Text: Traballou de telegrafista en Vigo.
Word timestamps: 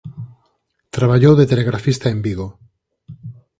Traballou 0.95 1.33
de 1.37 1.49
telegrafista 1.51 2.07
en 2.15 2.19
Vigo. 2.25 2.47